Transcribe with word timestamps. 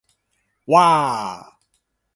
wa! 0.71 0.87